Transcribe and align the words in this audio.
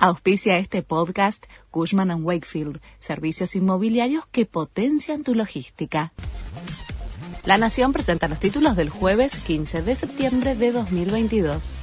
Auspicia 0.00 0.58
este 0.58 0.84
podcast 0.84 1.44
Cushman⁇ 1.72 2.10
Wakefield, 2.22 2.80
servicios 3.00 3.56
inmobiliarios 3.56 4.24
que 4.30 4.46
potencian 4.46 5.24
tu 5.24 5.34
logística. 5.34 6.12
La 7.44 7.58
Nación 7.58 7.92
presenta 7.92 8.28
los 8.28 8.38
títulos 8.38 8.76
del 8.76 8.90
jueves 8.90 9.38
15 9.38 9.82
de 9.82 9.96
septiembre 9.96 10.54
de 10.54 10.70
2022. 10.70 11.74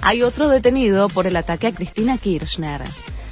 Hay 0.00 0.22
otro 0.22 0.48
detenido 0.48 1.08
por 1.08 1.26
el 1.26 1.34
ataque 1.34 1.66
a 1.66 1.74
Cristina 1.74 2.18
Kirchner. 2.18 2.82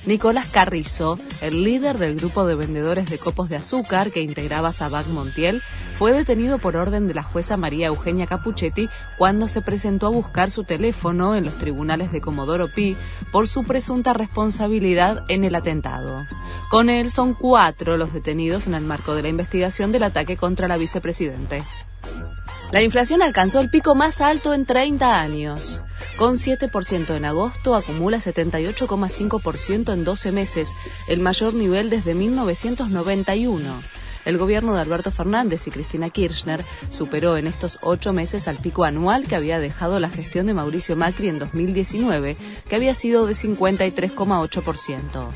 Nicolás 0.05 0.49
Carrizo, 0.51 1.17
el 1.43 1.63
líder 1.63 1.97
del 1.97 2.17
grupo 2.17 2.45
de 2.45 2.57
vendedores 2.57 3.09
de 3.09 3.19
copos 3.19 3.49
de 3.49 3.57
azúcar 3.57 4.11
que 4.11 4.21
integraba 4.21 4.73
Sabac 4.73 5.07
Montiel, 5.07 5.63
fue 5.97 6.13
detenido 6.13 6.59
por 6.59 6.77
orden 6.77 7.07
de 7.07 7.15
la 7.15 7.23
jueza 7.23 7.57
María 7.57 7.87
Eugenia 7.87 8.27
Capuchetti 8.27 8.89
cuando 9.17 9.47
se 9.47 9.63
presentó 9.63 10.09
a 10.09 10.11
buscar 10.11 10.51
su 10.51 10.65
teléfono 10.65 11.37
en 11.37 11.45
los 11.45 11.57
tribunales 11.57 12.11
de 12.11 12.21
Comodoro 12.21 12.67
Pi 12.67 12.97
por 13.31 13.47
su 13.47 13.63
presunta 13.63 14.13
responsabilidad 14.13 15.23
en 15.29 15.45
el 15.45 15.55
atentado. 15.55 16.25
Con 16.69 16.91
él 16.91 17.13
son 17.13 17.35
cuatro 17.35 17.97
los 17.97 18.13
detenidos 18.13 18.67
en 18.67 18.75
el 18.75 18.83
marco 18.83 19.15
de 19.15 19.23
la 19.23 19.29
investigación 19.29 19.93
del 19.93 20.03
ataque 20.03 20.37
contra 20.37 20.67
la 20.67 20.79
vicepresidente. 20.79 21.63
La 22.73 22.83
inflación 22.83 23.23
alcanzó 23.23 23.61
el 23.61 23.71
pico 23.71 23.95
más 23.95 24.21
alto 24.21 24.53
en 24.53 24.67
30 24.67 25.21
años. 25.21 25.81
Con 26.17 26.35
7% 26.35 27.17
en 27.17 27.25
agosto, 27.25 27.75
acumula 27.75 28.19
78,5% 28.19 29.93
en 29.93 30.05
12 30.05 30.33
meses, 30.33 30.75
el 31.09 31.21
mayor 31.21 31.55
nivel 31.55 31.91
desde 31.91 32.15
1991. 32.15 33.83
El 34.25 34.39
gobierno 34.39 34.75
de 34.75 34.81
Alberto 34.81 35.11
Fernández 35.11 35.67
y 35.67 35.71
Cristina 35.71 36.09
Kirchner 36.11 36.65
superó 36.91 37.37
en 37.37 37.49
estos 37.49 37.79
ocho 37.83 38.13
meses 38.13 38.47
al 38.47 38.57
pico 38.57 38.85
anual 38.85 39.25
que 39.27 39.35
había 39.35 39.59
dejado 39.59 39.99
la 39.99 40.09
gestión 40.09 40.47
de 40.47 40.55
Mauricio 40.55 40.95
Macri 40.95 41.29
en 41.29 41.41
2019, 41.41 42.37
que 42.69 42.77
había 42.77 42.95
sido 42.95 43.27
de 43.27 43.35
53,8%. 43.35 45.29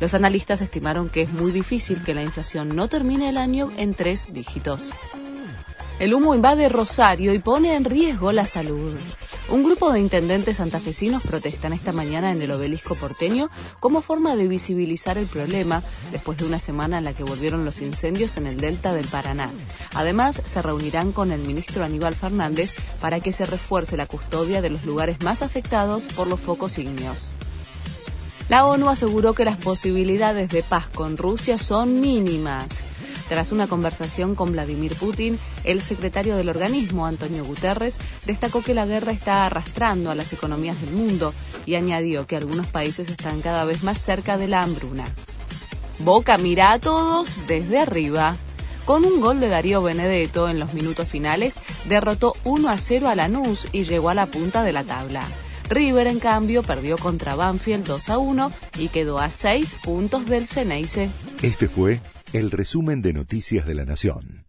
Los 0.00 0.14
analistas 0.14 0.60
estimaron 0.60 1.08
que 1.08 1.22
es 1.22 1.32
muy 1.32 1.52
difícil 1.52 2.02
que 2.02 2.14
la 2.14 2.22
inflación 2.22 2.74
no 2.74 2.88
termine 2.88 3.28
el 3.28 3.38
año 3.38 3.70
en 3.76 3.94
tres 3.94 4.32
dígitos. 4.32 4.90
El 6.00 6.14
humo 6.14 6.34
invade 6.34 6.68
Rosario 6.68 7.32
y 7.34 7.38
pone 7.38 7.76
en 7.76 7.84
riesgo 7.84 8.32
la 8.32 8.46
salud. 8.46 8.96
Un 9.52 9.62
grupo 9.62 9.92
de 9.92 10.00
intendentes 10.00 10.56
santafesinos 10.56 11.22
protestan 11.22 11.74
esta 11.74 11.92
mañana 11.92 12.32
en 12.32 12.40
el 12.40 12.50
obelisco 12.52 12.94
porteño 12.94 13.50
como 13.80 14.00
forma 14.00 14.34
de 14.34 14.48
visibilizar 14.48 15.18
el 15.18 15.26
problema 15.26 15.82
después 16.10 16.38
de 16.38 16.46
una 16.46 16.58
semana 16.58 16.96
en 16.96 17.04
la 17.04 17.12
que 17.12 17.22
volvieron 17.22 17.66
los 17.66 17.82
incendios 17.82 18.38
en 18.38 18.46
el 18.46 18.56
delta 18.56 18.94
del 18.94 19.06
Paraná. 19.08 19.50
Además, 19.92 20.40
se 20.46 20.62
reunirán 20.62 21.12
con 21.12 21.32
el 21.32 21.42
ministro 21.42 21.84
Aníbal 21.84 22.14
Fernández 22.14 22.74
para 22.98 23.20
que 23.20 23.34
se 23.34 23.44
refuerce 23.44 23.98
la 23.98 24.06
custodia 24.06 24.62
de 24.62 24.70
los 24.70 24.86
lugares 24.86 25.20
más 25.20 25.42
afectados 25.42 26.06
por 26.06 26.28
los 26.28 26.40
focos 26.40 26.78
ígneos. 26.78 27.28
La 28.48 28.64
ONU 28.64 28.88
aseguró 28.88 29.34
que 29.34 29.44
las 29.44 29.58
posibilidades 29.58 30.48
de 30.48 30.62
paz 30.62 30.88
con 30.88 31.18
Rusia 31.18 31.58
son 31.58 32.00
mínimas. 32.00 32.88
Tras 33.32 33.50
una 33.50 33.66
conversación 33.66 34.34
con 34.34 34.52
Vladimir 34.52 34.94
Putin, 34.94 35.38
el 35.64 35.80
secretario 35.80 36.36
del 36.36 36.50
organismo, 36.50 37.06
Antonio 37.06 37.46
Guterres, 37.46 37.98
destacó 38.26 38.60
que 38.60 38.74
la 38.74 38.84
guerra 38.84 39.12
está 39.12 39.46
arrastrando 39.46 40.10
a 40.10 40.14
las 40.14 40.34
economías 40.34 40.78
del 40.82 40.90
mundo 40.90 41.32
y 41.64 41.76
añadió 41.76 42.26
que 42.26 42.36
algunos 42.36 42.66
países 42.66 43.08
están 43.08 43.40
cada 43.40 43.64
vez 43.64 43.84
más 43.84 43.98
cerca 43.98 44.36
de 44.36 44.48
la 44.48 44.62
hambruna. 44.62 45.06
Boca 46.00 46.36
mira 46.36 46.72
a 46.72 46.78
todos 46.78 47.46
desde 47.46 47.78
arriba. 47.78 48.36
Con 48.84 49.02
un 49.06 49.22
gol 49.22 49.40
de 49.40 49.48
Darío 49.48 49.80
Benedetto 49.80 50.50
en 50.50 50.60
los 50.60 50.74
minutos 50.74 51.08
finales, 51.08 51.58
derrotó 51.86 52.34
1 52.44 52.68
a 52.68 52.76
0 52.76 53.08
a 53.08 53.14
Lanús 53.14 53.66
y 53.72 53.84
llegó 53.84 54.10
a 54.10 54.14
la 54.14 54.26
punta 54.26 54.62
de 54.62 54.72
la 54.72 54.84
tabla. 54.84 55.26
River, 55.70 56.06
en 56.06 56.18
cambio, 56.18 56.62
perdió 56.62 56.98
contra 56.98 57.34
Banfield 57.34 57.86
2 57.86 58.10
a 58.10 58.18
1 58.18 58.52
y 58.78 58.88
quedó 58.88 59.18
a 59.20 59.30
6 59.30 59.76
puntos 59.82 60.26
del 60.26 60.46
Ceneice. 60.46 61.08
Este 61.40 61.66
fue 61.66 61.98
el 62.32 62.50
resumen 62.50 63.02
de 63.02 63.12
Noticias 63.12 63.66
de 63.66 63.74
la 63.74 63.84
Nación. 63.84 64.41